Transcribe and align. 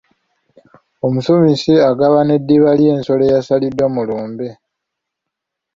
Omusumisi 1.05 1.73
agabana 1.89 2.31
eddiba 2.39 2.71
ly’ensolo 2.79 3.23
eyasaliddwa 3.27 3.87
mu 3.95 4.01
lumbe. 4.07 4.49